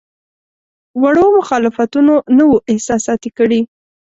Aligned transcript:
وړو 1.01 1.25
مخالفتونو 1.37 2.13
نه 2.37 2.43
وو 2.49 2.57
احساساتي 2.71 3.29
کړی. 3.37 3.61